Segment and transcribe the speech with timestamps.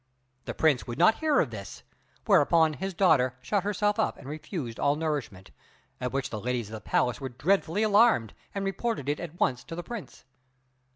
[0.45, 1.83] The Prince would not hear of this,
[2.25, 5.51] whereupon his daughter shut herself up and refused all nourishment,
[5.99, 9.63] at which the ladies of the palace were dreadfully alarmed, and reported it at once
[9.65, 10.25] to the Prince.